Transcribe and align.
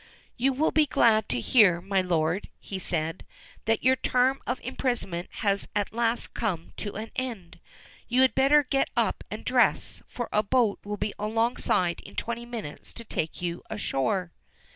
"You 0.35 0.51
will 0.51 0.71
be 0.71 0.87
glad 0.87 1.29
to 1.29 1.39
hear, 1.39 1.79
my 1.79 2.01
lord," 2.01 2.49
he 2.59 2.79
said, 2.79 3.23
"that 3.65 3.83
your 3.83 3.95
term 3.95 4.41
of 4.47 4.59
imprisonment 4.63 5.27
has 5.45 5.67
at 5.75 5.93
last 5.93 6.33
come 6.33 6.73
to 6.77 6.95
an 6.95 7.11
end. 7.15 7.59
You 8.07 8.21
had 8.21 8.33
better 8.33 8.63
get 8.63 8.89
up 8.97 9.23
and 9.29 9.45
dress, 9.45 10.01
for 10.07 10.27
a 10.33 10.41
boat 10.41 10.79
will 10.83 10.97
be 10.97 11.13
alongside 11.19 11.99
in 12.01 12.15
twenty 12.15 12.47
minutes 12.47 12.93
to 12.93 13.03
take 13.03 13.43
you 13.43 13.61
ashore." 13.69 14.31